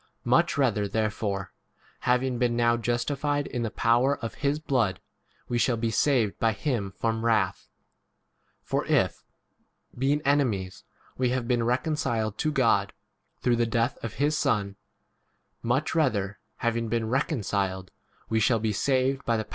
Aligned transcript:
Much 0.25 0.57
rather 0.57 0.87
therefore, 0.87 1.51
hav 2.09 2.23
ing 2.23 2.39
been 2.39 2.55
now 2.55 2.75
justified 2.75 3.45
in 3.45 3.61
[the 3.61 3.69
power 3.69 4.17
of] 4.17 4.33
his 4.41 4.57
blood, 4.57 4.99
we 5.47 5.59
shall 5.59 5.77
be 5.77 5.89
10 5.91 5.93
saved 5.93 6.39
by 6.39 6.53
him 6.53 6.91
from 6.97 7.23
wrath. 7.23 7.69
For 8.63 8.83
if, 8.87 9.23
being 9.95 10.21
enemies, 10.23 10.83
we 11.19 11.29
have 11.29 11.47
been 11.47 11.63
reconciled 11.63 12.39
to 12.39 12.51
God 12.51 12.93
through 13.41 13.57
the 13.57 13.67
death 13.67 14.03
of 14.03 14.13
his 14.15 14.35
Son, 14.35 14.75
much 15.61 15.93
rather, 15.93 16.39
having 16.55 16.87
been 16.89 17.07
reconciled, 17.07 17.91
we 18.27 18.39
shall 18.39 18.59
h 18.65 18.89
Or 18.89 19.13
'died. 19.23 19.45